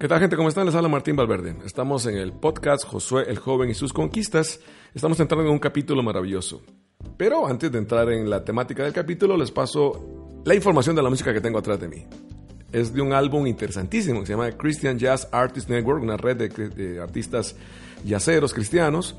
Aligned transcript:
¿Qué 0.00 0.08
tal 0.08 0.18
gente? 0.18 0.34
¿Cómo 0.34 0.48
están? 0.48 0.64
Les 0.64 0.74
habla 0.74 0.88
Martín 0.88 1.14
Valverde. 1.14 1.54
Estamos 1.66 2.06
en 2.06 2.16
el 2.16 2.32
podcast 2.32 2.86
Josué 2.86 3.24
el 3.28 3.36
Joven 3.36 3.68
y 3.68 3.74
sus 3.74 3.92
conquistas. 3.92 4.58
Estamos 4.94 5.20
entrando 5.20 5.46
en 5.46 5.52
un 5.52 5.58
capítulo 5.58 6.02
maravilloso. 6.02 6.62
Pero 7.18 7.46
antes 7.46 7.70
de 7.70 7.76
entrar 7.76 8.10
en 8.10 8.30
la 8.30 8.42
temática 8.42 8.82
del 8.82 8.94
capítulo, 8.94 9.36
les 9.36 9.50
paso 9.50 10.40
la 10.46 10.54
información 10.54 10.96
de 10.96 11.02
la 11.02 11.10
música 11.10 11.34
que 11.34 11.42
tengo 11.42 11.58
atrás 11.58 11.78
de 11.78 11.88
mí. 11.88 12.06
Es 12.72 12.94
de 12.94 13.02
un 13.02 13.12
álbum 13.12 13.46
interesantísimo 13.46 14.20
que 14.20 14.26
se 14.28 14.32
llama 14.32 14.50
Christian 14.52 14.98
Jazz 14.98 15.28
Artist 15.32 15.68
Network, 15.68 16.02
una 16.02 16.16
red 16.16 16.50
de, 16.50 16.98
artistas 16.98 17.54
yaceros 18.02 18.54
cristianos. 18.54 19.16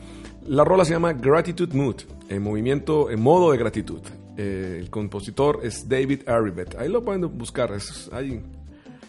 La 0.47 0.63
rola 0.63 0.83
se 0.83 0.93
llama 0.93 1.13
Gratitude 1.13 1.77
Mood, 1.77 1.97
en 2.27 2.41
movimiento, 2.41 3.11
en 3.11 3.21
modo 3.21 3.51
de 3.51 3.59
gratitud. 3.59 4.01
Eh, 4.35 4.77
el 4.79 4.89
compositor 4.89 5.59
es 5.61 5.87
David 5.87 6.27
Arribet. 6.27 6.75
Ahí 6.79 6.89
lo 6.89 7.03
pueden 7.03 7.21
buscar. 7.37 7.71
Es, 7.71 8.09
ahí 8.11 8.41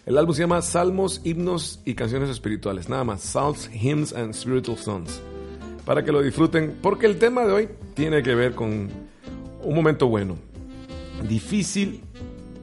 el 0.05 0.19
álbum 0.19 0.34
se 0.34 0.43
llama 0.43 0.61
Salmos, 0.62 1.21
Himnos 1.25 1.80
y 1.85 1.95
Canciones 1.95 2.29
Espirituales, 2.29 2.89
nada 2.89 3.04
más, 3.04 3.21
Psalms, 3.21 3.71
Hymns 3.72 4.13
and 4.13 4.35
Spiritual 4.35 4.77
Songs, 4.77 5.21
para 5.85 6.04
que 6.04 6.11
lo 6.11 6.21
disfruten, 6.22 6.79
porque 6.82 7.07
el 7.07 7.18
tema 7.18 7.46
de 7.46 7.53
hoy 7.53 7.68
tiene 7.94 8.22
que 8.22 8.35
ver 8.35 8.54
con 8.54 8.91
un 9.63 9.75
momento 9.75 10.08
bueno, 10.08 10.36
difícil, 11.29 12.00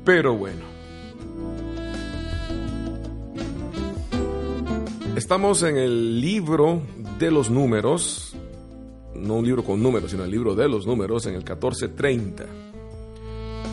pero 0.03 0.35
bueno. 0.35 0.67
Estamos 5.15 5.63
en 5.63 5.77
el 5.77 6.19
libro 6.19 6.81
de 7.19 7.31
los 7.31 7.49
números, 7.49 8.35
no 9.15 9.35
un 9.35 9.45
libro 9.45 9.63
con 9.63 9.81
números, 9.81 10.11
sino 10.11 10.25
el 10.25 10.31
libro 10.31 10.55
de 10.55 10.67
los 10.67 10.85
números, 10.85 11.25
en 11.25 11.35
el 11.35 11.39
1430. 11.39 12.68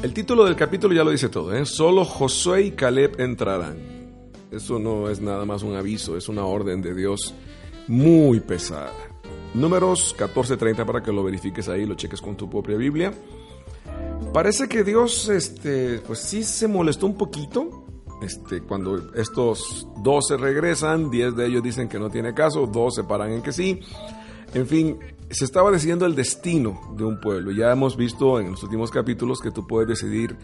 El 0.02 0.12
título 0.12 0.44
del 0.44 0.56
capítulo 0.56 0.94
ya 0.94 1.02
lo 1.02 1.10
dice 1.10 1.28
todo, 1.28 1.54
¿eh? 1.54 1.64
Solo 1.64 2.04
Josué 2.04 2.66
y 2.66 2.70
Caleb 2.72 3.18
entrarán. 3.18 3.76
Eso 4.50 4.78
no 4.78 5.08
es 5.08 5.20
nada 5.20 5.44
más 5.44 5.62
un 5.62 5.74
aviso, 5.74 6.16
es 6.16 6.28
una 6.28 6.44
orden 6.44 6.82
de 6.82 6.94
Dios 6.94 7.34
muy 7.88 8.40
pesada. 8.40 8.92
Números 9.54 10.14
14:30 10.16 10.84
para 10.84 11.02
que 11.02 11.12
lo 11.12 11.24
verifiques 11.24 11.68
ahí, 11.68 11.86
lo 11.86 11.94
cheques 11.94 12.20
con 12.20 12.36
tu 12.36 12.48
propia 12.48 12.76
Biblia. 12.76 13.12
Parece 14.32 14.68
que 14.68 14.84
Dios, 14.84 15.28
este, 15.28 16.00
pues 16.06 16.20
sí 16.20 16.44
se 16.44 16.68
molestó 16.68 17.06
un 17.06 17.16
poquito. 17.16 17.86
Este, 18.22 18.60
cuando 18.60 19.12
estos 19.14 19.88
12 20.02 20.36
regresan, 20.36 21.10
10 21.10 21.36
de 21.36 21.46
ellos 21.46 21.62
dicen 21.62 21.88
que 21.88 21.98
no 21.98 22.10
tiene 22.10 22.34
caso, 22.34 22.66
2 22.66 22.94
se 22.94 23.04
paran 23.04 23.32
en 23.32 23.42
que 23.42 23.52
sí. 23.52 23.80
En 24.54 24.66
fin, 24.66 24.98
se 25.30 25.44
estaba 25.44 25.70
decidiendo 25.70 26.06
el 26.06 26.14
destino 26.14 26.94
de 26.96 27.04
un 27.04 27.20
pueblo. 27.20 27.50
Ya 27.50 27.72
hemos 27.72 27.96
visto 27.96 28.40
en 28.40 28.52
los 28.52 28.62
últimos 28.62 28.90
capítulos 28.90 29.40
que 29.40 29.50
tú 29.50 29.66
puedes 29.66 29.88
decidir 29.88 30.36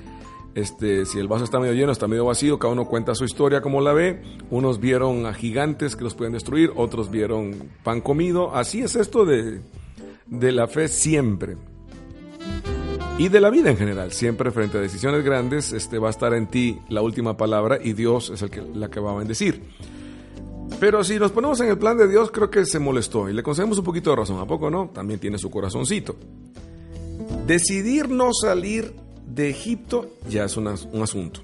este, 0.55 1.07
si 1.07 1.19
el 1.19 1.29
vaso 1.29 1.45
está 1.45 1.59
medio 1.59 1.73
lleno, 1.73 1.93
está 1.93 2.09
medio 2.09 2.27
vacío, 2.27 2.59
cada 2.59 2.75
uno 2.75 2.85
cuenta 2.85 3.15
su 3.15 3.25
historia 3.25 3.63
como 3.63 3.81
la 3.81 3.93
ve. 3.93 4.23
Unos 4.51 4.81
vieron 4.81 5.25
a 5.27 5.33
gigantes 5.33 5.97
que 5.97 6.05
los 6.05 6.15
pueden 6.15 6.35
destruir, 6.35 6.73
otros 6.77 7.11
vieron 7.11 7.71
pan 7.83 8.01
comido. 8.01 8.55
Así 8.55 8.83
es 8.83 8.97
esto 8.97 9.25
de, 9.25 9.61
de 10.27 10.53
la 10.53 10.69
fe 10.69 10.89
siempre. 10.89 11.57
Y 13.19 13.29
de 13.29 13.41
la 13.41 13.51
vida 13.51 13.71
en 13.71 13.77
general, 13.77 14.13
siempre 14.13 14.51
frente 14.51 14.79
a 14.79 14.81
decisiones 14.81 15.25
grandes, 15.25 15.73
este, 15.73 15.99
va 15.99 16.09
a 16.09 16.11
estar 16.11 16.35
en 16.35 16.49
ti 16.49 16.79
la 16.89 17.03
última 17.03 17.37
palabra 17.37 17.79
y 17.83 17.93
Dios 17.93 18.31
es 18.31 18.43
el 18.43 18.51
que, 18.51 18.63
la 18.63 18.89
que 18.89 19.01
va 19.01 19.13
a 19.13 19.17
bendecir. 19.17 19.63
Pero 20.83 21.05
si 21.05 21.17
nos 21.17 21.31
ponemos 21.31 21.61
en 21.61 21.69
el 21.69 21.79
plan 21.79 21.97
de 21.97 22.09
Dios, 22.09 22.33
creo 22.33 22.51
que 22.51 22.67
se 22.67 22.81
molestó 22.81 23.29
y 23.29 23.33
le 23.33 23.45
concedemos 23.45 23.79
un 23.79 23.85
poquito 23.85 24.11
de 24.11 24.17
razón. 24.17 24.41
¿A 24.41 24.47
poco 24.49 24.69
no? 24.69 24.91
También 24.93 25.21
tiene 25.21 25.39
su 25.39 25.49
corazoncito. 25.49 26.17
Decidir 27.47 28.09
no 28.09 28.31
salir 28.33 28.93
de 29.25 29.49
Egipto 29.49 30.17
ya 30.29 30.43
es 30.43 30.57
un 30.57 30.67
asunto. 30.67 31.41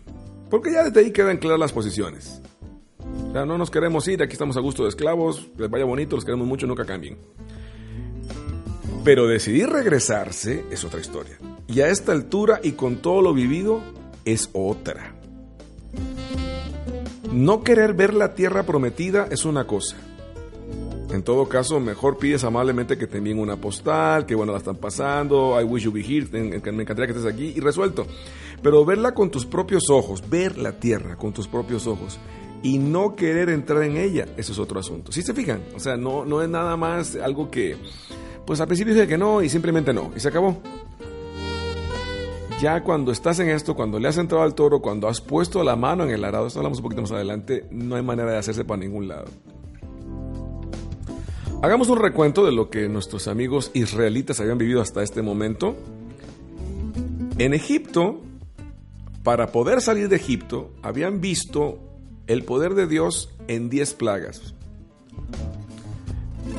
Porque 0.50 0.72
ya 0.72 0.83
desde 0.83 0.98
ahí 0.98 1.12
quedan 1.12 1.36
claras 1.36 1.61
las 1.61 1.72
posiciones. 1.72 2.42
O 3.28 3.33
sea, 3.33 3.47
no 3.47 3.56
nos 3.56 3.70
queremos 3.70 4.08
ir, 4.08 4.25
aquí 4.25 4.33
estamos 4.33 4.56
a 4.56 4.61
gusto 4.61 4.83
de 4.83 4.89
esclavos, 4.89 5.47
les 5.56 5.70
vaya 5.70 5.84
bonito, 5.84 6.17
los 6.17 6.25
queremos 6.25 6.48
mucho, 6.48 6.67
nunca 6.67 6.84
cambien. 6.84 7.17
Pero 9.05 9.28
decidir 9.28 9.68
regresarse 9.68 10.64
es 10.68 10.83
otra 10.83 10.98
historia. 10.98 11.39
Y 11.68 11.80
a 11.80 11.86
esta 11.90 12.11
altura 12.11 12.58
y 12.61 12.73
con 12.73 12.96
todo 12.96 13.23
lo 13.23 13.33
vivido 13.33 13.83
es 14.24 14.51
otra. 14.52 15.14
No 17.33 17.62
querer 17.62 17.92
ver 17.92 18.14
la 18.14 18.34
tierra 18.34 18.62
prometida 18.64 19.28
es 19.30 19.44
una 19.44 19.66
cosa. 19.66 19.96
En 21.11 21.22
todo 21.22 21.48
caso, 21.48 21.80
mejor 21.80 22.18
pides 22.18 22.44
amablemente 22.44 22.98
que 22.98 23.06
te 23.06 23.18
envíen 23.18 23.39
una 23.39 23.56
postal, 23.56 24.27
que 24.27 24.34
bueno, 24.34 24.52
la 24.52 24.58
están 24.58 24.77
pasando, 24.77 25.58
I 25.61 25.64
wish 25.64 25.84
you 25.84 25.92
be 25.92 26.00
here, 26.00 26.27
me 26.30 26.56
encantaría 26.56 27.06
que 27.06 27.12
estés 27.12 27.27
aquí 27.27 27.52
y 27.56 27.61
resuelto. 27.61 28.06
Pero 28.62 28.84
verla 28.84 29.12
con 29.14 29.30
tus 29.30 29.46
propios 29.46 29.90
ojos, 29.90 30.28
ver 30.28 30.58
la 30.58 30.80
tierra 30.80 31.16
con 31.16 31.33
tus 31.33 31.48
propios 31.48 31.86
ojos 31.86 32.18
y 32.62 32.78
no 32.78 33.14
querer 33.14 33.50
entrar 33.50 33.83
en 33.84 33.96
ella, 33.96 34.27
eso 34.36 34.52
es 34.52 34.58
otro 34.58 34.80
asunto. 34.80 35.12
Si 35.12 35.22
se 35.22 35.33
fijan, 35.33 35.62
o 35.74 35.80
sea, 35.80 35.96
no, 35.96 36.24
no 36.24 36.42
es 36.42 36.48
nada 36.48 36.77
más 36.77 37.16
algo 37.16 37.50
que, 37.50 37.77
pues 38.46 38.60
al 38.60 38.66
principio 38.66 38.95
dice 38.95 39.06
que 39.06 39.18
no 39.18 39.42
y 39.42 39.48
simplemente 39.48 39.92
no, 39.92 40.12
y 40.16 40.20
se 40.20 40.28
acabó 40.28 40.60
ya 42.61 42.83
cuando 42.83 43.13
estás 43.13 43.39
en 43.39 43.51
esto, 43.51 43.77
cuando 43.77 43.98
le 43.98 44.08
has 44.08 44.19
entrado 44.19 44.42
al 44.42 44.55
toro, 44.55 44.80
cuando 44.80 45.08
has 45.08 45.20
puesto 45.20 45.63
la 45.63 45.77
mano 45.77 46.05
en 46.05 46.11
el 46.11 46.24
arado, 46.24 46.46
esto 46.46 46.58
hablamos 46.58 46.79
un 46.79 46.83
poquito 46.85 47.02
más 47.02 47.13
adelante, 47.13 47.67
no 47.70 47.95
hay 47.95 48.02
manera 48.02 48.33
de 48.33 48.39
hacerse 48.39 48.64
para 48.64 48.80
ningún 48.80 49.08
lado. 49.08 49.27
Hagamos 51.63 51.89
un 51.89 51.98
recuento 51.98 52.45
de 52.45 52.52
lo 52.52 52.70
que 52.70 52.89
nuestros 52.89 53.29
amigos 53.29 53.70
israelitas 53.74 54.41
habían 54.41 54.58
vivido 54.58 54.80
hasta 54.80 55.02
este 55.02 55.23
momento. 55.23 55.77
En 57.39 57.55
Egipto, 57.55 58.20
para 59.23 59.48
poder 59.48 59.80
salir 59.80 60.08
de 60.08 60.17
Egipto, 60.17 60.70
habían 60.83 61.20
visto 61.20 61.79
el 62.27 62.45
poder 62.45 62.75
de 62.75 62.86
Dios 62.86 63.30
en 63.48 63.70
10 63.70 63.95
plagas. 63.95 64.55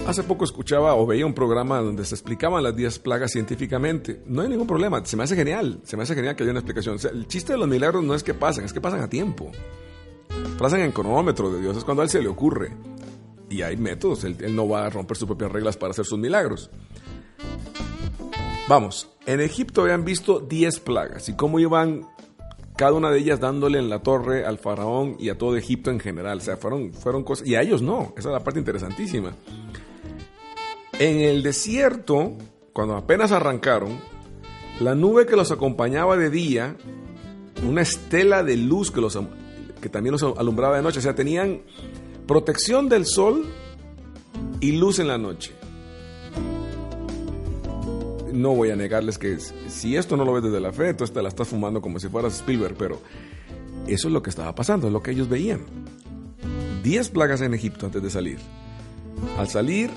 Hace 0.09 0.23
poco 0.23 0.43
escuchaba 0.43 0.95
o 0.95 1.05
veía 1.05 1.23
un 1.23 1.35
programa 1.35 1.79
donde 1.81 2.03
se 2.03 2.15
explicaban 2.15 2.63
las 2.63 2.75
10 2.75 2.97
plagas 2.97 3.31
científicamente. 3.31 4.23
No 4.25 4.41
hay 4.41 4.49
ningún 4.49 4.65
problema, 4.65 5.05
se 5.05 5.15
me 5.15 5.21
hace 5.21 5.35
genial, 5.35 5.81
se 5.83 5.95
me 5.95 6.01
hace 6.01 6.15
genial 6.15 6.35
que 6.35 6.41
haya 6.41 6.49
una 6.49 6.61
explicación. 6.61 6.97
el 7.13 7.27
chiste 7.27 7.53
de 7.53 7.59
los 7.59 7.67
milagros 7.67 8.03
no 8.03 8.15
es 8.15 8.23
que 8.23 8.33
pasen, 8.33 8.65
es 8.65 8.73
que 8.73 8.81
pasan 8.81 9.01
a 9.01 9.07
tiempo. 9.07 9.51
Pasan 10.57 10.79
en 10.81 10.93
cronómetro 10.93 11.51
de 11.51 11.61
Dios, 11.61 11.77
es 11.77 11.83
cuando 11.83 12.01
a 12.01 12.05
él 12.05 12.09
se 12.09 12.23
le 12.23 12.27
ocurre. 12.27 12.75
Y 13.51 13.61
hay 13.61 13.77
métodos, 13.77 14.23
él, 14.23 14.35
él 14.39 14.55
no 14.55 14.67
va 14.67 14.87
a 14.87 14.89
romper 14.89 15.15
sus 15.15 15.27
propias 15.27 15.51
reglas 15.51 15.77
para 15.77 15.91
hacer 15.91 16.05
sus 16.05 16.17
milagros. 16.17 16.71
Vamos, 18.67 19.11
en 19.27 19.41
Egipto 19.41 19.83
habían 19.83 20.05
visto 20.05 20.39
10 20.39 20.79
plagas 20.79 21.29
y 21.29 21.35
cómo 21.35 21.59
iban 21.59 22.07
cada 22.79 22.93
una 22.93 23.11
de 23.11 23.19
ellas 23.19 23.41
dándole 23.41 23.77
en 23.77 23.89
la 23.89 23.99
torre 23.99 24.45
al 24.45 24.57
faraón 24.57 25.17
y 25.19 25.27
a 25.27 25.37
todo 25.37 25.57
Egipto 25.57 25.91
en 25.91 25.99
general. 25.99 26.37
O 26.37 26.41
sea, 26.41 26.55
fueron, 26.55 26.93
fueron 26.93 27.25
cosas. 27.25 27.45
Y 27.45 27.55
a 27.55 27.61
ellos 27.61 27.81
no. 27.81 28.13
Esa 28.17 28.29
es 28.29 28.33
la 28.33 28.43
parte 28.43 28.57
interesantísima. 28.57 29.33
En 30.99 31.21
el 31.21 31.43
desierto, 31.43 32.33
cuando 32.73 32.97
apenas 32.97 33.31
arrancaron, 33.31 33.97
la 34.81 34.95
nube 34.95 35.25
que 35.25 35.37
los 35.37 35.49
acompañaba 35.49 36.17
de 36.17 36.29
día, 36.29 36.75
una 37.65 37.81
estela 37.81 38.43
de 38.43 38.57
luz 38.57 38.91
que, 38.91 38.99
los, 38.99 39.17
que 39.81 39.87
también 39.87 40.11
los 40.11 40.23
alumbraba 40.23 40.75
de 40.75 40.83
noche, 40.83 40.99
o 40.99 41.01
sea, 41.01 41.15
tenían 41.15 41.61
protección 42.27 42.89
del 42.89 43.05
sol 43.05 43.45
y 44.59 44.73
luz 44.73 44.99
en 44.99 45.07
la 45.07 45.17
noche. 45.17 45.53
No 48.33 48.53
voy 48.53 48.71
a 48.71 48.75
negarles 48.75 49.17
que 49.17 49.37
si 49.39 49.95
esto 49.95 50.17
no 50.17 50.25
lo 50.25 50.33
ves 50.33 50.43
desde 50.43 50.59
la 50.59 50.73
fe, 50.73 50.93
tú 50.93 51.05
te 51.05 51.21
la 51.21 51.29
estás 51.29 51.47
fumando 51.47 51.81
como 51.81 51.97
si 51.99 52.09
fueras 52.09 52.35
Spielberg, 52.35 52.75
pero 52.77 52.99
eso 53.87 54.07
es 54.09 54.13
lo 54.13 54.21
que 54.21 54.29
estaba 54.29 54.53
pasando, 54.53 54.87
es 54.87 54.93
lo 54.93 55.01
que 55.01 55.11
ellos 55.11 55.29
veían. 55.29 55.61
Diez 56.83 57.07
plagas 57.07 57.39
en 57.39 57.53
Egipto 57.53 57.85
antes 57.85 58.03
de 58.03 58.09
salir. 58.09 58.37
Al 59.37 59.47
salir, 59.47 59.89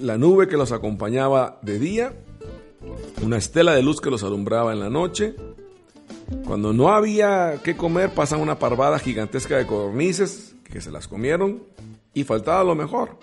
la 0.00 0.18
nube 0.18 0.48
que 0.48 0.56
los 0.56 0.72
acompañaba 0.72 1.58
de 1.62 1.78
día, 1.78 2.12
una 3.22 3.36
estela 3.36 3.72
de 3.72 3.82
luz 3.82 4.00
que 4.00 4.10
los 4.10 4.22
alumbraba 4.22 4.72
en 4.72 4.80
la 4.80 4.90
noche. 4.90 5.34
Cuando 6.46 6.72
no 6.72 6.90
había 6.90 7.60
que 7.62 7.76
comer, 7.76 8.10
pasan 8.10 8.40
una 8.40 8.58
parvada 8.58 8.98
gigantesca 8.98 9.56
de 9.56 9.66
codornices 9.66 10.54
que 10.64 10.80
se 10.80 10.90
las 10.90 11.08
comieron 11.08 11.62
y 12.14 12.24
faltaba 12.24 12.64
lo 12.64 12.74
mejor. 12.74 13.18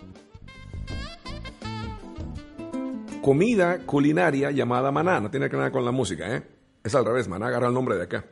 Comida 3.21 3.79
culinaria 3.79 4.51
llamada 4.51 4.91
maná, 4.91 5.19
no 5.19 5.29
tiene 5.29 5.50
que 5.50 5.57
ver 5.57 5.71
con 5.71 5.83
la 5.83 5.91
música, 5.91 6.35
¿eh? 6.35 6.44
Es 6.83 6.95
al 6.95 7.06
revés, 7.06 7.27
maná 7.27 7.47
agarra 7.47 7.68
el 7.68 7.74
nombre 7.74 7.95
de 7.95 8.03
acá. 8.03 8.25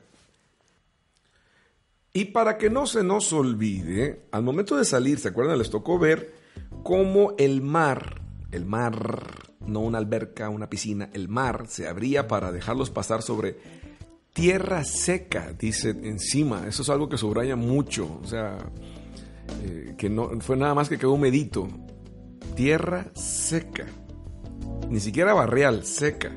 Y 2.13 2.25
para 2.25 2.57
que 2.57 2.69
no 2.69 2.87
se 2.87 3.03
nos 3.03 3.33
olvide, 3.33 4.21
al 4.31 4.43
momento 4.43 4.77
de 4.77 4.85
salir, 4.85 5.19
¿se 5.19 5.29
acuerdan? 5.29 5.57
Les 5.57 5.69
tocó 5.69 5.99
ver 5.99 6.33
cómo 6.81 7.33
el 7.37 7.61
mar 7.61 8.24
el 8.51 8.65
mar, 8.65 9.53
no 9.65 9.81
una 9.81 9.97
alberca, 9.97 10.49
una 10.49 10.69
piscina, 10.69 11.09
el 11.13 11.27
mar 11.27 11.65
se 11.67 11.87
abría 11.87 12.27
para 12.27 12.51
dejarlos 12.51 12.89
pasar 12.89 13.21
sobre 13.21 13.57
tierra 14.33 14.83
seca, 14.83 15.53
dice 15.57 15.89
encima. 15.89 16.67
Eso 16.67 16.81
es 16.81 16.89
algo 16.89 17.09
que 17.09 17.17
subraya 17.17 17.55
mucho, 17.55 18.19
o 18.21 18.27
sea, 18.27 18.57
eh, 19.63 19.95
que 19.97 20.09
no 20.09 20.39
fue 20.41 20.57
nada 20.57 20.73
más 20.73 20.89
que 20.89 20.97
quedó 20.97 21.17
medito. 21.17 21.67
Tierra 22.55 23.07
seca, 23.13 23.85
ni 24.89 24.99
siquiera 24.99 25.33
barrial, 25.33 25.85
seca. 25.85 26.31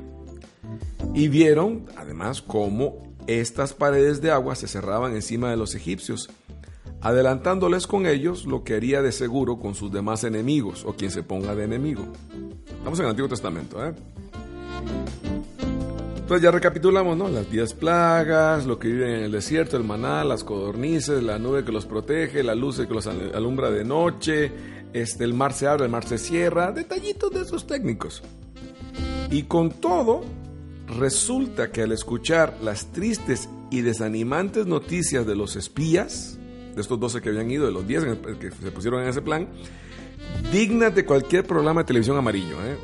Y 1.15 1.29
vieron, 1.29 1.87
además, 1.97 2.43
cómo 2.43 3.15
estas 3.27 3.75
paredes 3.75 4.21
de 4.21 4.31
agua 4.31 4.55
se 4.55 4.69
cerraban 4.69 5.15
encima 5.15 5.51
de 5.51 5.57
los 5.57 5.75
egipcios 5.75 6.31
adelantándoles 7.01 7.87
con 7.87 8.07
ellos 8.07 8.45
lo 8.47 8.65
que 8.65 8.75
haría 8.75 9.03
de 9.03 9.13
seguro 9.13 9.59
con 9.59 9.75
sus 9.75 9.93
demás 9.93 10.25
enemigos 10.25 10.85
o 10.85 10.95
quien 10.95 11.11
se 11.11 11.23
ponga 11.23 11.55
de 11.55 11.65
enemigo. 11.65 12.05
Estamos 12.79 12.99
en 12.99 13.05
el 13.05 13.11
Antiguo 13.11 13.29
Testamento, 13.29 13.85
¿eh? 13.85 13.95
Entonces 16.29 16.43
ya 16.43 16.51
recapitulamos, 16.51 17.17
¿no? 17.17 17.27
Las 17.29 17.51
diez 17.51 17.73
plagas, 17.73 18.67
lo 18.67 18.79
que 18.79 18.89
vive 18.89 19.19
en 19.19 19.25
el 19.25 19.33
desierto, 19.33 19.79
el 19.79 19.85
maná, 19.85 20.25
las 20.25 20.45
codornices, 20.45 21.23
la 21.23 21.39
nube 21.39 21.65
que 21.65 21.73
los 21.73 21.87
protege, 21.87 22.43
la 22.43 22.55
luz 22.55 22.79
que 22.87 22.93
los 22.93 23.07
alumbra 23.07 23.71
de 23.71 23.83
noche, 23.83 24.53
este, 24.93 25.25
el 25.25 25.33
mar 25.33 25.55
se 25.55 25.67
abre, 25.67 25.87
el 25.87 25.91
mar 25.91 26.07
se 26.07 26.19
cierra, 26.19 26.71
detallitos 26.71 27.31
de 27.31 27.41
esos 27.41 27.67
técnicos. 27.67 28.23
Y 29.31 29.45
con 29.45 29.71
todo, 29.71 30.23
resulta 30.99 31.71
que 31.71 31.83
al 31.83 31.93
escuchar 31.93 32.59
las 32.63 32.93
tristes 32.93 33.49
y 33.71 33.81
desanimantes 33.81 34.67
noticias 34.67 35.27
de 35.27 35.35
los 35.35 35.57
espías, 35.57 36.38
de 36.79 36.83
estos 36.83 37.01
12 37.01 37.21
que 37.21 37.31
habían 37.31 37.51
ido, 37.51 37.67
de 37.67 37.73
los 37.73 37.87
10 37.87 38.05
que 38.39 38.53
se 38.53 38.71
pusieron 38.71 39.03
en 39.03 39.09
ese 39.09 39.21
plan, 39.21 39.49
dignas 40.53 40.95
de 40.95 41.05
cualquier 41.05 41.45
programa 41.45 41.83
de 41.83 41.89
televisión 41.89 42.17
amarillo, 42.17 42.57
¿eh? 42.65 42.77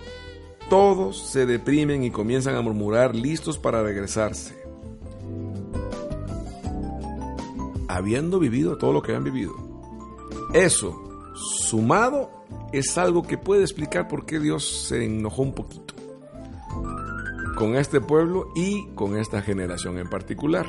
todos 0.69 1.31
se 1.31 1.47
deprimen 1.47 2.03
y 2.03 2.11
comienzan 2.11 2.57
a 2.57 2.61
murmurar 2.61 3.15
listos 3.15 3.57
para 3.57 3.85
regresarse. 3.85 4.61
Habiendo 7.87 8.41
vivido 8.41 8.77
todo 8.77 8.93
lo 8.93 9.01
que 9.01 9.15
han 9.15 9.23
vivido. 9.23 9.55
Eso, 10.53 11.01
sumado, 11.37 12.31
es 12.73 12.99
algo 12.99 13.23
que 13.23 13.39
puede 13.39 13.63
explicar 13.63 14.09
por 14.09 14.27
qué 14.27 14.41
Dios 14.41 14.89
se 14.89 15.05
enojó 15.05 15.43
un 15.43 15.55
poquito 15.55 15.95
con 17.55 17.77
este 17.77 18.01
pueblo 18.01 18.49
y 18.57 18.89
con 18.97 19.17
esta 19.17 19.41
generación 19.41 19.99
en 19.99 20.11
particular. 20.11 20.67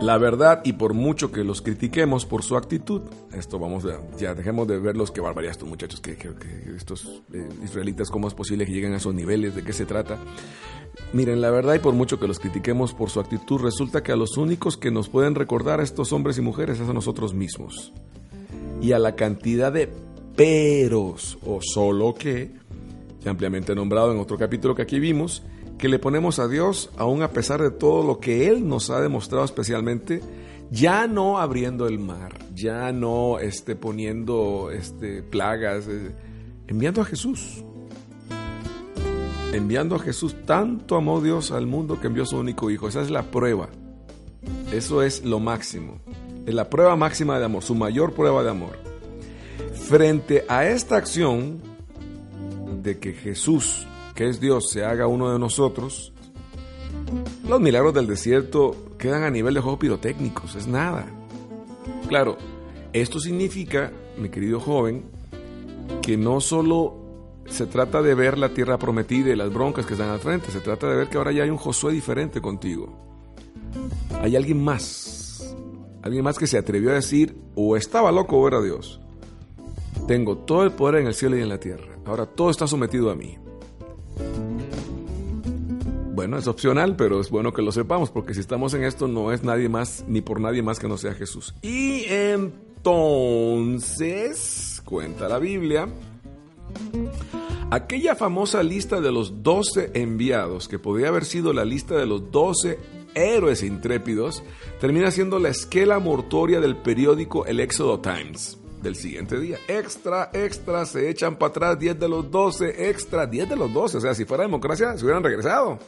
La 0.00 0.16
verdad, 0.16 0.60
y 0.64 0.74
por 0.74 0.94
mucho 0.94 1.32
que 1.32 1.42
los 1.42 1.60
critiquemos 1.60 2.24
por 2.24 2.44
su 2.44 2.56
actitud, 2.56 3.02
esto 3.32 3.58
vamos 3.58 3.84
a, 3.84 4.00
ya 4.16 4.32
dejemos 4.32 4.68
de 4.68 4.78
verlos, 4.78 5.10
que 5.10 5.20
barbaridad 5.20 5.50
estos 5.50 5.68
muchachos, 5.68 6.00
que, 6.00 6.16
estos 6.76 7.22
eh, 7.32 7.48
israelitas, 7.64 8.08
cómo 8.08 8.28
es 8.28 8.34
posible 8.34 8.64
que 8.64 8.72
lleguen 8.72 8.92
a 8.92 8.98
esos 8.98 9.12
niveles, 9.12 9.56
de 9.56 9.64
qué 9.64 9.72
se 9.72 9.86
trata. 9.86 10.16
Miren, 11.12 11.40
la 11.40 11.50
verdad, 11.50 11.74
y 11.74 11.80
por 11.80 11.94
mucho 11.94 12.20
que 12.20 12.28
los 12.28 12.38
critiquemos 12.38 12.94
por 12.94 13.10
su 13.10 13.18
actitud, 13.18 13.60
resulta 13.60 14.04
que 14.04 14.12
a 14.12 14.16
los 14.16 14.36
únicos 14.36 14.76
que 14.76 14.92
nos 14.92 15.08
pueden 15.08 15.34
recordar 15.34 15.80
a 15.80 15.82
estos 15.82 16.12
hombres 16.12 16.38
y 16.38 16.42
mujeres 16.42 16.78
es 16.78 16.88
a 16.88 16.92
nosotros 16.92 17.34
mismos. 17.34 17.92
Y 18.80 18.92
a 18.92 19.00
la 19.00 19.16
cantidad 19.16 19.72
de 19.72 19.88
peros, 20.36 21.38
o 21.44 21.58
solo 21.60 22.14
que, 22.14 22.52
ampliamente 23.26 23.74
nombrado 23.74 24.12
en 24.12 24.20
otro 24.20 24.38
capítulo 24.38 24.76
que 24.76 24.82
aquí 24.82 25.00
vimos, 25.00 25.42
que 25.78 25.88
le 25.88 25.98
ponemos 25.98 26.38
a 26.38 26.48
Dios, 26.48 26.90
aún 26.96 27.22
a 27.22 27.30
pesar 27.30 27.62
de 27.62 27.70
todo 27.70 28.04
lo 28.04 28.18
que 28.18 28.48
Él 28.48 28.68
nos 28.68 28.90
ha 28.90 29.00
demostrado 29.00 29.44
especialmente, 29.44 30.20
ya 30.70 31.06
no 31.06 31.38
abriendo 31.38 31.86
el 31.86 31.98
mar, 31.98 32.34
ya 32.54 32.92
no 32.92 33.38
este, 33.38 33.76
poniendo 33.76 34.70
este, 34.70 35.22
plagas, 35.22 35.86
eh, 35.88 36.14
enviando 36.66 37.00
a 37.00 37.04
Jesús. 37.04 37.64
Enviando 39.52 39.96
a 39.96 39.98
Jesús, 39.98 40.36
tanto 40.44 40.96
amó 40.96 41.22
Dios 41.22 41.52
al 41.52 41.66
mundo 41.66 41.98
que 42.00 42.08
envió 42.08 42.24
a 42.24 42.26
su 42.26 42.36
único 42.36 42.70
hijo. 42.70 42.88
Esa 42.88 43.00
es 43.00 43.10
la 43.10 43.22
prueba. 43.22 43.68
Eso 44.72 45.02
es 45.02 45.24
lo 45.24 45.40
máximo. 45.40 46.00
Es 46.44 46.54
la 46.54 46.68
prueba 46.68 46.96
máxima 46.96 47.38
de 47.38 47.46
amor, 47.46 47.62
su 47.62 47.74
mayor 47.74 48.12
prueba 48.12 48.42
de 48.42 48.50
amor. 48.50 48.78
Frente 49.72 50.44
a 50.48 50.66
esta 50.66 50.96
acción 50.96 51.62
de 52.82 52.98
que 52.98 53.14
Jesús 53.14 53.86
que 54.18 54.28
es 54.28 54.40
Dios 54.40 54.68
se 54.68 54.84
haga 54.84 55.06
uno 55.06 55.32
de 55.32 55.38
nosotros, 55.38 56.12
los 57.48 57.60
milagros 57.60 57.94
del 57.94 58.08
desierto 58.08 58.74
quedan 58.98 59.22
a 59.22 59.30
nivel 59.30 59.54
de 59.54 59.60
juegos 59.60 59.78
pirotécnicos, 59.78 60.56
es 60.56 60.66
nada. 60.66 61.06
Claro, 62.08 62.36
esto 62.92 63.20
significa, 63.20 63.92
mi 64.16 64.28
querido 64.28 64.58
joven, 64.58 65.04
que 66.02 66.16
no 66.16 66.40
solo 66.40 66.96
se 67.46 67.66
trata 67.66 68.02
de 68.02 68.16
ver 68.16 68.38
la 68.38 68.48
tierra 68.48 68.76
prometida 68.76 69.30
y 69.30 69.36
las 69.36 69.52
broncas 69.52 69.86
que 69.86 69.92
están 69.92 70.08
al 70.08 70.18
frente, 70.18 70.50
se 70.50 70.58
trata 70.58 70.88
de 70.88 70.96
ver 70.96 71.08
que 71.08 71.16
ahora 71.16 71.30
ya 71.30 71.44
hay 71.44 71.50
un 71.50 71.56
Josué 71.56 71.92
diferente 71.92 72.40
contigo. 72.40 72.92
Hay 74.20 74.34
alguien 74.34 74.64
más, 74.64 75.54
alguien 76.02 76.24
más 76.24 76.38
que 76.38 76.48
se 76.48 76.58
atrevió 76.58 76.90
a 76.90 76.94
decir, 76.94 77.36
o 77.54 77.76
estaba 77.76 78.10
loco 78.10 78.36
o 78.36 78.48
era 78.48 78.60
Dios. 78.60 79.00
Tengo 80.08 80.38
todo 80.38 80.64
el 80.64 80.72
poder 80.72 81.02
en 81.02 81.06
el 81.06 81.14
cielo 81.14 81.38
y 81.38 81.40
en 81.40 81.48
la 81.48 81.60
tierra. 81.60 82.00
Ahora 82.04 82.26
todo 82.26 82.50
está 82.50 82.66
sometido 82.66 83.12
a 83.12 83.14
mí. 83.14 83.38
Bueno, 86.18 86.36
es 86.36 86.48
opcional, 86.48 86.96
pero 86.96 87.20
es 87.20 87.30
bueno 87.30 87.52
que 87.52 87.62
lo 87.62 87.70
sepamos, 87.70 88.10
porque 88.10 88.34
si 88.34 88.40
estamos 88.40 88.74
en 88.74 88.82
esto 88.82 89.06
no 89.06 89.30
es 89.30 89.44
nadie 89.44 89.68
más, 89.68 90.04
ni 90.08 90.20
por 90.20 90.40
nadie 90.40 90.64
más 90.64 90.80
que 90.80 90.88
no 90.88 90.98
sea 90.98 91.14
Jesús. 91.14 91.54
Y 91.62 92.06
entonces, 92.08 93.62
cuenta 94.84 95.28
la 95.28 95.38
Biblia, 95.38 95.88
aquella 97.70 98.16
famosa 98.16 98.64
lista 98.64 99.00
de 99.00 99.12
los 99.12 99.44
doce 99.44 99.92
enviados, 99.94 100.66
que 100.66 100.80
podría 100.80 101.06
haber 101.06 101.24
sido 101.24 101.52
la 101.52 101.64
lista 101.64 101.94
de 101.94 102.06
los 102.06 102.32
doce 102.32 102.80
héroes 103.14 103.62
intrépidos, 103.62 104.42
termina 104.80 105.12
siendo 105.12 105.38
la 105.38 105.50
esquela 105.50 106.00
mortoria 106.00 106.60
del 106.60 106.78
periódico 106.78 107.46
El 107.46 107.60
Éxodo 107.60 108.00
Times 108.00 108.58
del 108.82 108.96
siguiente 108.96 109.38
día. 109.38 109.58
Extra, 109.68 110.30
extra, 110.32 110.84
se 110.84 111.08
echan 111.10 111.36
para 111.36 111.50
atrás 111.50 111.78
10 111.78 112.00
de 112.00 112.08
los 112.08 112.28
12, 112.28 112.90
extra, 112.90 113.24
10 113.24 113.50
de 113.50 113.56
los 113.56 113.72
12. 113.72 113.98
O 113.98 114.00
sea, 114.00 114.14
si 114.14 114.24
fuera 114.24 114.42
democracia, 114.42 114.98
se 114.98 115.04
hubieran 115.04 115.22
regresado. 115.22 115.78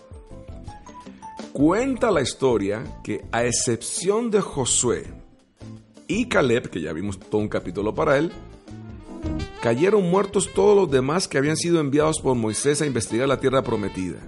Cuenta 1.52 2.12
la 2.12 2.22
historia 2.22 2.84
que 3.02 3.24
a 3.32 3.44
excepción 3.44 4.30
de 4.30 4.40
Josué 4.40 5.06
y 6.06 6.26
Caleb, 6.26 6.70
que 6.70 6.80
ya 6.80 6.92
vimos 6.92 7.18
todo 7.18 7.40
un 7.40 7.48
capítulo 7.48 7.92
para 7.92 8.18
él, 8.18 8.30
cayeron 9.60 10.08
muertos 10.08 10.50
todos 10.54 10.76
los 10.76 10.88
demás 10.88 11.26
que 11.26 11.38
habían 11.38 11.56
sido 11.56 11.80
enviados 11.80 12.20
por 12.20 12.36
Moisés 12.36 12.80
a 12.82 12.86
investigar 12.86 13.26
la 13.26 13.40
tierra 13.40 13.62
prometida. 13.62 14.20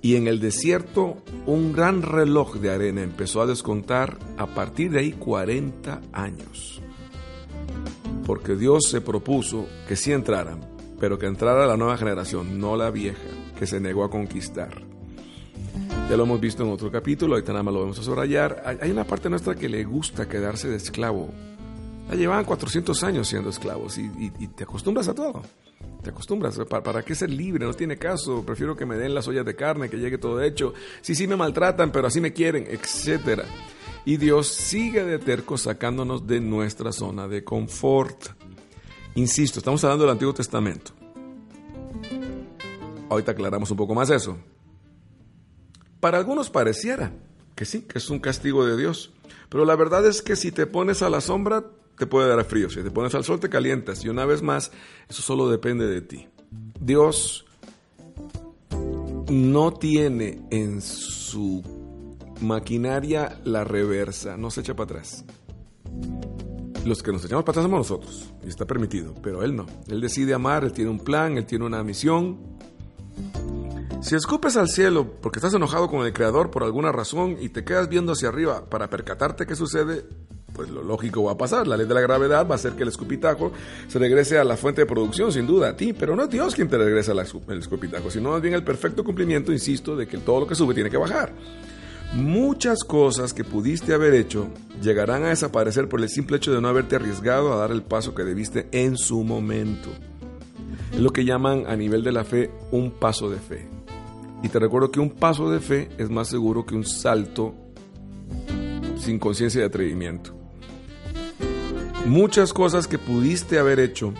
Y 0.00 0.16
en 0.16 0.26
el 0.26 0.40
desierto 0.40 1.18
un 1.44 1.74
gran 1.74 2.00
reloj 2.00 2.54
de 2.56 2.70
arena 2.70 3.02
empezó 3.02 3.42
a 3.42 3.46
descontar 3.46 4.18
a 4.38 4.46
partir 4.46 4.92
de 4.92 5.00
ahí 5.00 5.12
40 5.12 6.00
años. 6.14 6.80
Porque 8.24 8.56
Dios 8.56 8.84
se 8.88 9.02
propuso 9.02 9.66
que 9.86 9.96
sí 9.96 10.12
entraran, 10.12 10.60
pero 10.98 11.18
que 11.18 11.26
entrara 11.26 11.66
la 11.66 11.76
nueva 11.76 11.98
generación, 11.98 12.58
no 12.58 12.74
la 12.76 12.90
vieja, 12.90 13.28
que 13.58 13.66
se 13.66 13.80
negó 13.80 14.02
a 14.04 14.10
conquistar. 14.10 14.88
Ya 16.10 16.16
lo 16.16 16.24
hemos 16.24 16.40
visto 16.40 16.64
en 16.64 16.72
otro 16.72 16.90
capítulo, 16.90 17.34
ahorita 17.34 17.52
nada 17.52 17.62
más 17.62 17.72
lo 17.72 17.82
vamos 17.82 17.98
a 18.00 18.02
subrayar. 18.02 18.64
Hay 18.80 18.90
una 18.90 19.04
parte 19.04 19.30
nuestra 19.30 19.54
que 19.54 19.68
le 19.68 19.84
gusta 19.84 20.28
quedarse 20.28 20.66
de 20.66 20.74
esclavo. 20.74 21.28
Ya 22.08 22.16
llevaban 22.16 22.44
400 22.44 23.04
años 23.04 23.28
siendo 23.28 23.48
esclavos 23.48 23.96
y, 23.96 24.48
te 24.48 24.64
acostumbras 24.64 25.06
a 25.06 25.14
todo. 25.14 25.40
Te 26.02 26.10
acostumbras. 26.10 26.58
¿Para, 26.68 26.82
¿Para, 26.82 27.04
qué 27.04 27.14
ser 27.14 27.30
libre? 27.30 27.64
No 27.64 27.74
tiene 27.74 27.96
caso. 27.96 28.42
Prefiero 28.44 28.76
que 28.76 28.86
me 28.86 28.96
den 28.96 29.14
las 29.14 29.28
ollas 29.28 29.46
de 29.46 29.54
carne, 29.54 29.88
que 29.88 29.98
llegue 29.98 30.18
todo 30.18 30.42
hecho. 30.42 30.74
Sí, 31.00 31.14
sí 31.14 31.28
me 31.28 31.36
maltratan, 31.36 31.92
pero 31.92 32.08
así 32.08 32.20
me 32.20 32.32
quieren, 32.32 32.66
etc. 32.66 33.42
Y 34.04 34.16
Dios 34.16 34.48
sigue 34.48 35.04
de 35.04 35.20
terco 35.20 35.56
sacándonos 35.56 36.26
de 36.26 36.40
nuestra 36.40 36.90
zona 36.90 37.28
de 37.28 37.44
confort. 37.44 38.30
Insisto, 39.14 39.60
estamos 39.60 39.84
hablando 39.84 40.06
del 40.06 40.10
Antiguo 40.10 40.34
Testamento. 40.34 40.90
Ahorita 43.08 43.30
aclaramos 43.30 43.70
un 43.70 43.76
poco 43.76 43.94
más 43.94 44.10
eso. 44.10 44.36
Para 46.00 46.18
algunos 46.18 46.50
pareciera 46.50 47.12
que 47.54 47.64
sí, 47.64 47.82
que 47.82 47.98
es 47.98 48.10
un 48.10 48.18
castigo 48.18 48.66
de 48.66 48.76
Dios. 48.76 49.12
Pero 49.48 49.64
la 49.64 49.76
verdad 49.76 50.06
es 50.06 50.22
que 50.22 50.36
si 50.36 50.50
te 50.50 50.66
pones 50.66 51.02
a 51.02 51.10
la 51.10 51.20
sombra, 51.20 51.64
te 51.98 52.06
puede 52.06 52.28
dar 52.28 52.44
frío. 52.44 52.70
Si 52.70 52.82
te 52.82 52.90
pones 52.90 53.14
al 53.14 53.24
sol, 53.24 53.38
te 53.38 53.50
calientas. 53.50 54.04
Y 54.04 54.08
una 54.08 54.24
vez 54.24 54.42
más, 54.42 54.72
eso 55.08 55.22
solo 55.22 55.50
depende 55.50 55.86
de 55.86 56.00
ti. 56.00 56.28
Dios 56.80 57.44
no 59.30 59.72
tiene 59.74 60.40
en 60.50 60.80
su 60.80 61.62
maquinaria 62.40 63.38
la 63.44 63.64
reversa, 63.64 64.36
no 64.36 64.50
se 64.50 64.62
echa 64.62 64.74
para 64.74 64.84
atrás. 64.84 65.24
Los 66.84 67.02
que 67.02 67.12
nos 67.12 67.24
echamos 67.24 67.44
para 67.44 67.52
atrás 67.52 67.64
somos 67.64 67.80
nosotros, 67.80 68.32
y 68.42 68.48
está 68.48 68.66
permitido, 68.66 69.14
pero 69.22 69.42
Él 69.42 69.54
no. 69.54 69.66
Él 69.88 70.00
decide 70.00 70.32
amar, 70.32 70.64
Él 70.64 70.72
tiene 70.72 70.90
un 70.90 70.98
plan, 70.98 71.36
Él 71.36 71.44
tiene 71.44 71.66
una 71.66 71.84
misión, 71.84 72.38
si 74.02 74.14
escupes 74.14 74.56
al 74.56 74.68
cielo 74.68 75.06
porque 75.20 75.38
estás 75.38 75.54
enojado 75.54 75.88
con 75.88 76.06
el 76.06 76.12
Creador 76.12 76.50
por 76.50 76.62
alguna 76.62 76.92
razón 76.92 77.36
y 77.40 77.50
te 77.50 77.64
quedas 77.64 77.88
viendo 77.88 78.12
hacia 78.12 78.28
arriba 78.28 78.64
para 78.64 78.88
percatarte 78.88 79.46
qué 79.46 79.54
sucede, 79.54 80.04
pues 80.54 80.70
lo 80.70 80.82
lógico 80.82 81.24
va 81.24 81.32
a 81.32 81.38
pasar. 81.38 81.66
La 81.66 81.76
ley 81.76 81.86
de 81.86 81.94
la 81.94 82.00
gravedad 82.00 82.46
va 82.46 82.52
a 82.52 82.54
hacer 82.56 82.72
que 82.72 82.82
el 82.82 82.88
escupitajo 82.88 83.52
se 83.88 83.98
regrese 83.98 84.38
a 84.38 84.44
la 84.44 84.56
fuente 84.56 84.82
de 84.82 84.86
producción, 84.86 85.32
sin 85.32 85.46
duda, 85.46 85.70
a 85.70 85.76
ti. 85.76 85.92
Pero 85.92 86.16
no 86.16 86.24
es 86.24 86.30
Dios 86.30 86.54
quien 86.54 86.68
te 86.68 86.78
regresa 86.78 87.12
el 87.12 87.58
escupitajo, 87.58 88.10
sino 88.10 88.30
más 88.30 88.42
bien 88.42 88.54
el 88.54 88.64
perfecto 88.64 89.04
cumplimiento, 89.04 89.52
insisto, 89.52 89.96
de 89.96 90.06
que 90.06 90.18
todo 90.18 90.40
lo 90.40 90.46
que 90.46 90.54
sube 90.54 90.74
tiene 90.74 90.90
que 90.90 90.96
bajar. 90.96 91.32
Muchas 92.12 92.82
cosas 92.82 93.32
que 93.32 93.44
pudiste 93.44 93.94
haber 93.94 94.14
hecho 94.14 94.48
llegarán 94.82 95.22
a 95.22 95.28
desaparecer 95.28 95.88
por 95.88 96.00
el 96.00 96.08
simple 96.08 96.38
hecho 96.38 96.52
de 96.52 96.60
no 96.60 96.68
haberte 96.68 96.96
arriesgado 96.96 97.52
a 97.52 97.56
dar 97.56 97.70
el 97.70 97.82
paso 97.82 98.14
que 98.14 98.24
debiste 98.24 98.66
en 98.72 98.96
su 98.96 99.22
momento. 99.22 99.90
Es 100.92 100.98
lo 100.98 101.10
que 101.10 101.24
llaman 101.24 101.64
a 101.68 101.76
nivel 101.76 102.02
de 102.02 102.12
la 102.12 102.24
fe 102.24 102.50
un 102.72 102.90
paso 102.90 103.30
de 103.30 103.38
fe. 103.38 103.79
Y 104.42 104.48
te 104.48 104.58
recuerdo 104.58 104.90
que 104.90 105.00
un 105.00 105.10
paso 105.10 105.50
de 105.50 105.60
fe 105.60 105.88
es 105.98 106.10
más 106.10 106.28
seguro 106.28 106.64
que 106.64 106.74
un 106.74 106.84
salto 106.84 107.54
sin 108.96 109.18
conciencia 109.18 109.60
de 109.60 109.66
atrevimiento. 109.66 110.34
Muchas 112.06 112.52
cosas 112.52 112.86
que 112.86 112.98
pudiste 112.98 113.58
haber 113.58 113.78
hecho 113.78 114.14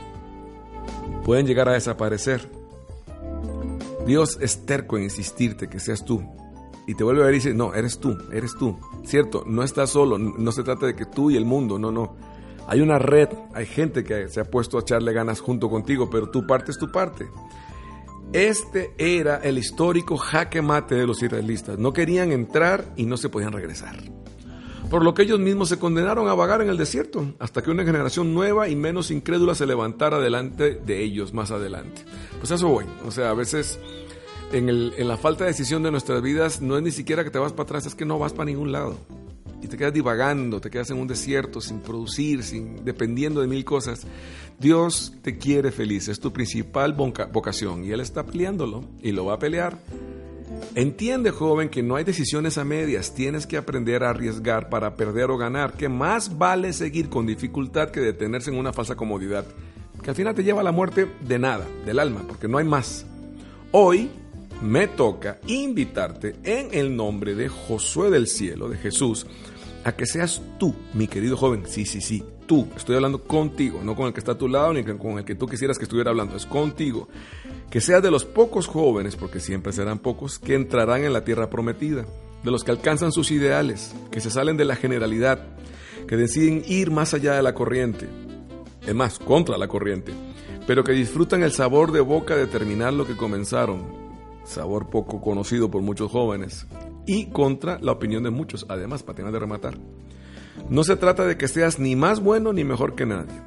pueden 1.24 1.46
llegar 1.46 1.68
a 1.68 1.72
desaparecer. 1.72 2.48
Dios 4.06 4.38
es 4.40 4.66
terco 4.66 4.96
en 4.96 5.04
insistirte 5.04 5.68
que 5.68 5.80
seas 5.80 6.04
tú. 6.04 6.22
Y 6.86 6.94
te 6.94 7.04
vuelve 7.04 7.22
a 7.22 7.26
ver 7.26 7.34
y 7.34 7.38
dice, 7.38 7.54
no, 7.54 7.74
eres 7.74 7.98
tú, 7.98 8.16
eres 8.32 8.54
tú. 8.58 8.76
Cierto, 9.04 9.44
no 9.46 9.62
estás 9.62 9.90
solo, 9.90 10.18
no 10.18 10.52
se 10.52 10.62
trata 10.62 10.86
de 10.86 10.96
que 10.96 11.06
tú 11.06 11.30
y 11.30 11.36
el 11.36 11.44
mundo, 11.44 11.78
no, 11.78 11.92
no. 11.92 12.16
Hay 12.66 12.80
una 12.80 12.98
red, 12.98 13.28
hay 13.54 13.66
gente 13.66 14.04
que 14.04 14.28
se 14.28 14.40
ha 14.40 14.44
puesto 14.44 14.76
a 14.78 14.80
echarle 14.80 15.12
ganas 15.12 15.40
junto 15.40 15.70
contigo, 15.70 16.08
pero 16.10 16.30
tu 16.30 16.46
parte 16.46 16.70
es 16.70 16.78
tu 16.78 16.90
parte. 16.90 17.28
Este 18.32 18.94
era 18.96 19.38
el 19.38 19.58
histórico 19.58 20.16
jaque 20.16 20.62
mate 20.62 20.94
de 20.94 21.04
los 21.04 21.20
israelitas. 21.20 21.78
No 21.78 21.92
querían 21.92 22.30
entrar 22.30 22.84
y 22.96 23.04
no 23.04 23.16
se 23.16 23.28
podían 23.28 23.52
regresar. 23.52 23.96
Por 24.88 25.04
lo 25.04 25.14
que 25.14 25.22
ellos 25.22 25.40
mismos 25.40 25.68
se 25.68 25.80
condenaron 25.80 26.28
a 26.28 26.34
vagar 26.34 26.62
en 26.62 26.68
el 26.68 26.76
desierto, 26.76 27.34
hasta 27.40 27.60
que 27.60 27.72
una 27.72 27.84
generación 27.84 28.32
nueva 28.32 28.68
y 28.68 28.76
menos 28.76 29.10
incrédula 29.10 29.56
se 29.56 29.66
levantara 29.66 30.20
delante 30.20 30.74
de 30.74 31.02
ellos 31.02 31.34
más 31.34 31.50
adelante. 31.50 32.04
Pues 32.38 32.52
eso 32.52 32.68
voy. 32.68 32.84
O 33.04 33.10
sea, 33.10 33.30
a 33.30 33.34
veces 33.34 33.80
en, 34.52 34.68
en 34.68 35.08
la 35.08 35.16
falta 35.16 35.44
de 35.44 35.50
decisión 35.50 35.82
de 35.82 35.90
nuestras 35.90 36.22
vidas 36.22 36.60
no 36.60 36.76
es 36.76 36.84
ni 36.84 36.92
siquiera 36.92 37.24
que 37.24 37.30
te 37.30 37.38
vas 37.40 37.52
para 37.52 37.64
atrás, 37.64 37.86
es 37.86 37.96
que 37.96 38.04
no 38.04 38.18
vas 38.20 38.32
para 38.32 38.46
ningún 38.46 38.70
lado 38.70 38.96
y 39.62 39.66
te 39.66 39.76
quedas 39.76 39.92
divagando, 39.92 40.60
te 40.60 40.70
quedas 40.70 40.90
en 40.90 40.98
un 40.98 41.06
desierto 41.06 41.60
sin 41.60 41.80
producir, 41.80 42.42
sin 42.42 42.84
dependiendo 42.84 43.40
de 43.40 43.46
mil 43.46 43.64
cosas. 43.64 44.06
Dios 44.58 45.14
te 45.22 45.38
quiere 45.38 45.70
feliz, 45.70 46.08
es 46.08 46.20
tu 46.20 46.32
principal 46.32 46.92
vocación 46.94 47.84
y 47.84 47.90
Él 47.90 48.00
está 48.00 48.24
peleándolo 48.24 48.84
y 49.02 49.12
lo 49.12 49.26
va 49.26 49.34
a 49.34 49.38
pelear. 49.38 49.78
Entiende, 50.74 51.30
joven, 51.30 51.68
que 51.68 51.82
no 51.82 51.96
hay 51.96 52.04
decisiones 52.04 52.58
a 52.58 52.64
medias, 52.64 53.14
tienes 53.14 53.46
que 53.46 53.56
aprender 53.56 54.04
a 54.04 54.10
arriesgar 54.10 54.68
para 54.68 54.94
perder 54.94 55.30
o 55.30 55.38
ganar, 55.38 55.72
que 55.72 55.88
más 55.88 56.38
vale 56.38 56.72
seguir 56.72 57.08
con 57.08 57.26
dificultad 57.26 57.90
que 57.90 58.00
detenerse 58.00 58.50
en 58.50 58.58
una 58.58 58.72
falsa 58.72 58.94
comodidad, 58.94 59.44
que 60.02 60.10
al 60.10 60.16
final 60.16 60.34
te 60.34 60.44
lleva 60.44 60.60
a 60.60 60.64
la 60.64 60.72
muerte 60.72 61.08
de 61.26 61.38
nada, 61.38 61.66
del 61.84 61.98
alma, 61.98 62.24
porque 62.26 62.48
no 62.48 62.58
hay 62.58 62.64
más. 62.64 63.06
Hoy 63.72 64.10
me 64.62 64.88
toca 64.88 65.38
invitarte 65.46 66.36
en 66.44 66.68
el 66.72 66.94
nombre 66.94 67.34
de 67.34 67.48
Josué 67.48 68.10
del 68.10 68.26
cielo, 68.26 68.68
de 68.68 68.76
Jesús, 68.76 69.26
a 69.84 69.92
que 69.92 70.06
seas 70.06 70.42
tú, 70.58 70.74
mi 70.94 71.06
querido 71.06 71.36
joven. 71.36 71.64
Sí, 71.66 71.84
sí, 71.84 72.00
sí, 72.00 72.22
tú. 72.46 72.66
Estoy 72.76 72.96
hablando 72.96 73.22
contigo, 73.22 73.80
no 73.82 73.94
con 73.94 74.06
el 74.06 74.12
que 74.12 74.20
está 74.20 74.32
a 74.32 74.38
tu 74.38 74.48
lado 74.48 74.72
ni 74.74 74.82
con 74.82 75.18
el 75.18 75.24
que 75.24 75.34
tú 75.34 75.46
quisieras 75.46 75.78
que 75.78 75.84
estuviera 75.84 76.10
hablando. 76.10 76.36
Es 76.36 76.46
contigo. 76.46 77.08
Que 77.70 77.80
seas 77.80 78.02
de 78.02 78.10
los 78.10 78.24
pocos 78.24 78.66
jóvenes, 78.66 79.16
porque 79.16 79.40
siempre 79.40 79.72
serán 79.72 79.98
pocos, 80.00 80.38
que 80.38 80.54
entrarán 80.54 81.04
en 81.04 81.12
la 81.12 81.24
tierra 81.24 81.48
prometida. 81.48 82.04
De 82.42 82.50
los 82.50 82.64
que 82.64 82.70
alcanzan 82.70 83.12
sus 83.12 83.30
ideales, 83.30 83.94
que 84.10 84.20
se 84.20 84.30
salen 84.30 84.56
de 84.56 84.64
la 84.64 84.74
generalidad, 84.74 85.46
que 86.08 86.16
deciden 86.16 86.64
ir 86.66 86.90
más 86.90 87.14
allá 87.14 87.34
de 87.34 87.42
la 87.42 87.54
corriente. 87.54 88.08
Es 88.86 88.94
más, 88.94 89.18
contra 89.18 89.58
la 89.58 89.68
corriente. 89.68 90.12
Pero 90.66 90.82
que 90.82 90.92
disfrutan 90.92 91.42
el 91.42 91.52
sabor 91.52 91.92
de 91.92 92.00
boca 92.00 92.36
de 92.36 92.46
terminar 92.46 92.92
lo 92.92 93.06
que 93.06 93.16
comenzaron, 93.16 93.84
sabor 94.44 94.88
poco 94.88 95.20
conocido 95.20 95.70
por 95.70 95.82
muchos 95.82 96.10
jóvenes, 96.10 96.66
y 97.06 97.26
contra 97.26 97.78
la 97.80 97.92
opinión 97.92 98.22
de 98.22 98.30
muchos, 98.30 98.66
además, 98.68 99.04
tener 99.04 99.32
de 99.32 99.38
rematar. 99.38 99.78
No 100.68 100.84
se 100.84 100.96
trata 100.96 101.26
de 101.26 101.36
que 101.36 101.48
seas 101.48 101.78
ni 101.78 101.96
más 101.96 102.20
bueno 102.20 102.52
ni 102.52 102.64
mejor 102.64 102.94
que 102.94 103.06
nadie, 103.06 103.40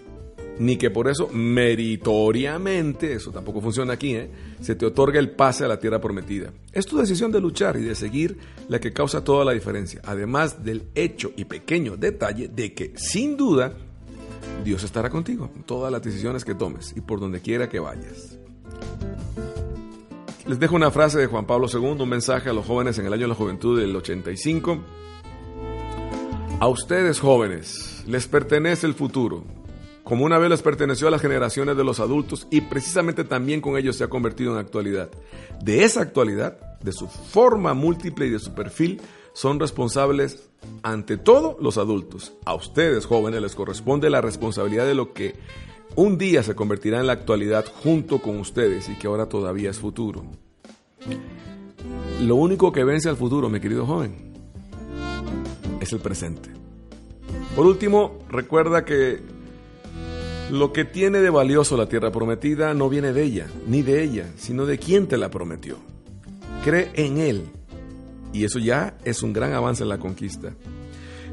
ni 0.60 0.77
que 0.77 0.89
por 0.89 1.07
eso 1.07 1.29
meritoriamente, 1.31 3.13
eso 3.13 3.31
tampoco 3.31 3.62
funciona 3.62 3.93
aquí, 3.93 4.15
¿eh? 4.15 4.29
se 4.62 4.75
te 4.75 4.86
otorga 4.86 5.19
el 5.19 5.31
pase 5.31 5.65
a 5.65 5.67
la 5.67 5.79
tierra 5.79 6.01
prometida. 6.01 6.51
Es 6.72 6.86
tu 6.86 6.98
decisión 6.98 7.31
de 7.31 7.39
luchar 7.39 7.77
y 7.77 7.81
de 7.81 7.95
seguir 7.95 8.38
la 8.67 8.79
que 8.79 8.93
causa 8.93 9.24
toda 9.24 9.45
la 9.45 9.53
diferencia, 9.53 10.01
además 10.03 10.63
del 10.63 10.88
hecho 10.95 11.31
y 11.36 11.45
pequeño 11.45 11.98
detalle 11.98 12.48
de 12.48 12.74
que, 12.74 12.93
sin 12.95 13.38
duda, 13.38 13.74
Dios 14.63 14.83
estará 14.83 15.10
contigo 15.10 15.50
en 15.55 15.63
todas 15.63 15.91
las 15.91 16.01
decisiones 16.01 16.45
que 16.45 16.55
tomes 16.55 16.93
y 16.95 17.01
por 17.01 17.19
donde 17.19 17.41
quiera 17.41 17.69
que 17.69 17.79
vayas. 17.79 18.38
Les 20.45 20.59
dejo 20.59 20.75
una 20.75 20.91
frase 20.91 21.19
de 21.19 21.27
Juan 21.27 21.45
Pablo 21.45 21.67
II, 21.71 22.01
un 22.01 22.09
mensaje 22.09 22.50
a 22.50 22.53
los 22.53 22.65
jóvenes 22.65 23.00
en 23.00 23.05
el 23.05 23.13
año 23.13 23.21
de 23.21 23.27
la 23.29 23.35
juventud 23.35 23.79
del 23.79 23.95
85. 23.95 24.77
A 26.59 26.67
ustedes 26.67 27.21
jóvenes 27.21 28.03
les 28.07 28.27
pertenece 28.27 28.85
el 28.85 28.93
futuro, 28.93 29.45
como 30.03 30.25
una 30.25 30.38
vez 30.39 30.50
les 30.50 30.62
perteneció 30.62 31.07
a 31.07 31.12
las 31.12 31.21
generaciones 31.21 31.77
de 31.77 31.85
los 31.85 32.01
adultos 32.01 32.45
y 32.51 32.59
precisamente 32.59 33.23
también 33.23 33.62
con 33.62 33.77
ellos 33.77 33.95
se 33.95 34.03
ha 34.03 34.09
convertido 34.09 34.51
en 34.51 34.57
actualidad. 34.57 35.09
De 35.62 35.85
esa 35.85 36.01
actualidad, 36.01 36.77
de 36.81 36.91
su 36.91 37.07
forma 37.07 37.73
múltiple 37.73 38.25
y 38.25 38.29
de 38.29 38.39
su 38.39 38.53
perfil, 38.53 39.00
son 39.31 39.62
responsables 39.62 40.50
ante 40.81 41.15
todo 41.15 41.55
los 41.62 41.77
adultos. 41.77 42.33
A 42.43 42.53
ustedes 42.53 43.05
jóvenes 43.05 43.41
les 43.41 43.55
corresponde 43.55 44.09
la 44.09 44.19
responsabilidad 44.19 44.85
de 44.85 44.95
lo 44.95 45.13
que 45.13 45.35
un 45.95 46.17
día 46.17 46.43
se 46.43 46.55
convertirá 46.55 47.00
en 47.00 47.07
la 47.07 47.13
actualidad 47.13 47.65
junto 47.83 48.19
con 48.19 48.39
ustedes 48.39 48.89
y 48.89 48.95
que 48.95 49.07
ahora 49.07 49.27
todavía 49.27 49.69
es 49.69 49.79
futuro. 49.79 50.23
Lo 52.21 52.35
único 52.35 52.71
que 52.71 52.83
vence 52.83 53.09
al 53.09 53.17
futuro, 53.17 53.50
mi 53.50 53.59
querido 53.59 53.85
joven, 53.85 54.33
es 55.81 55.91
el 55.91 56.00
presente. 56.00 56.50
Por 57.55 57.65
último, 57.65 58.19
recuerda 58.29 58.85
que 58.85 59.19
lo 60.50 60.73
que 60.73 60.85
tiene 60.85 61.19
de 61.19 61.29
valioso 61.29 61.77
la 61.77 61.88
tierra 61.88 62.12
prometida 62.12 62.73
no 62.73 62.89
viene 62.89 63.13
de 63.13 63.23
ella, 63.23 63.47
ni 63.67 63.81
de 63.81 64.03
ella, 64.03 64.31
sino 64.38 64.65
de 64.65 64.77
quien 64.77 65.07
te 65.07 65.17
la 65.17 65.29
prometió. 65.29 65.77
Cree 66.63 66.91
en 66.93 67.17
Él. 67.17 67.43
Y 68.31 68.45
eso 68.45 68.59
ya 68.59 68.97
es 69.03 69.21
un 69.21 69.33
gran 69.33 69.53
avance 69.53 69.83
en 69.83 69.89
la 69.89 70.00
conquista. 70.00 70.53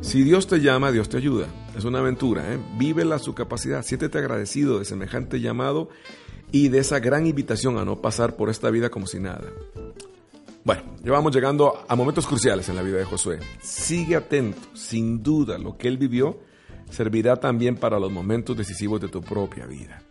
Si 0.01 0.23
Dios 0.25 0.47
te 0.47 0.61
llama, 0.61 0.93
Dios 0.93 1.09
te 1.09 1.19
ayuda. 1.19 1.47
Es 1.77 1.85
una 1.85 1.99
aventura, 1.99 2.53
¿eh? 2.53 2.59
Vívela 2.79 3.17
a 3.17 3.19
su 3.19 3.35
capacidad. 3.35 3.85
Siéntete 3.85 4.19
agradecido 4.19 4.79
de 4.79 4.85
semejante 4.85 5.41
llamado 5.41 5.91
y 6.51 6.69
de 6.69 6.79
esa 6.79 7.01
gran 7.01 7.27
invitación 7.27 7.79
a 7.79 7.85
no 7.85 8.01
pasar 8.01 8.35
por 8.35 8.49
esta 8.49 8.71
vida 8.71 8.91
como 8.91 9.07
si 9.07 9.21
nada. 9.21 9.53
Bueno, 10.65 10.83
ya 11.03 11.13
vamos 11.13 11.35
llegando 11.35 11.85
a 11.87 11.95
momentos 11.97 12.27
cruciales 12.27 12.69
en 12.69 12.77
la 12.77 12.83
vida 12.83 12.97
de 12.97 13.05
Josué. 13.05 13.39
Sigue 13.63 14.17
atento, 14.17 14.61
sin 14.75 15.23
duda 15.23 15.59
lo 15.59 15.77
que 15.77 15.89
él 15.89 15.99
vivió 15.99 16.39
servirá 16.91 17.37
también 17.37 17.77
para 17.77 18.01
los 18.01 18.11
momentos 18.11 18.57
decisivos 18.57 19.01
de 19.01 19.09
tu 19.09 19.21
propia 19.21 19.67
vida. 19.67 20.03